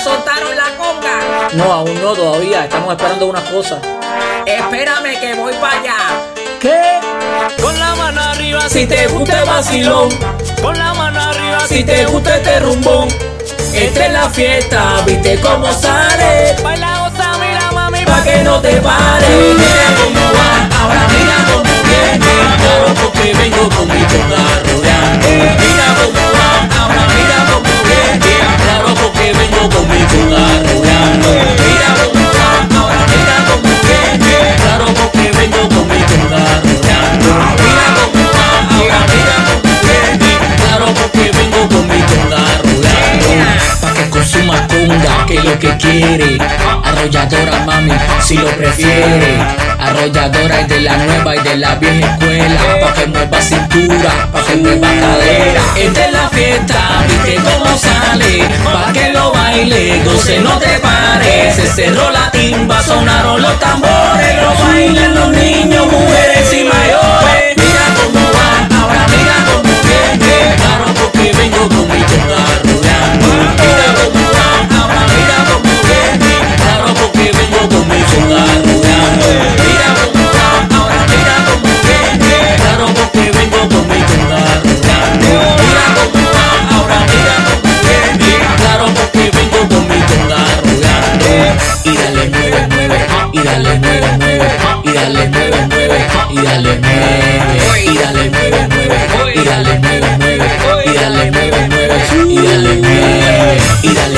[0.00, 1.48] Soltaron la conga.
[1.54, 2.64] No, aún no todavía.
[2.64, 3.78] Estamos esperando unas cosas.
[4.44, 5.96] Espérame que voy para allá.
[6.60, 7.00] ¿Qué?
[7.62, 10.08] Con la mano arriba si te gusta el vacilón.
[10.62, 13.08] Con la mano arriba si te gusta este rumbón.
[13.72, 16.56] Esta es la fiesta, viste cómo sale.
[16.62, 20.15] Baila, osa, mira mami, pa' que no te pares.
[45.26, 46.38] que lo que quiere.
[46.84, 49.38] Arrolladora, mami, si lo prefiere.
[49.78, 52.60] Arrolladora es de la nueva y de la vieja escuela.
[52.80, 55.62] Pa' que mueva cintura, pa' que mueva cadera.
[55.76, 58.48] Esta es la fiesta, viste cómo sale.
[58.64, 61.56] Pa' que lo baile, goce, no te pares.
[61.56, 63.42] Se cerró la timba, sonaron
[94.82, 95.98] y dale mueve, mueve,
[96.30, 98.68] y dale mueve, y dale mueve,
[99.14, 100.08] mueve, y dale mueve,
[100.62, 104.15] mueve, y dale mueve, mueve, y dale mueve, y dale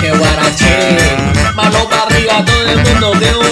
[0.00, 0.98] que guarache.
[1.54, 3.51] malo para arriba todo el mundo que